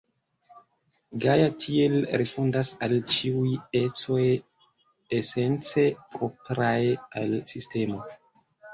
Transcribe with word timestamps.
Gaja 1.25 1.49
tiel 1.63 1.97
respondas 2.21 2.73
al 2.89 2.97
ĉiuj 3.13 3.53
ecoj 3.83 4.25
esence 5.21 5.89
propraj 6.19 6.77
al 7.25 7.41
sistemo. 7.57 8.07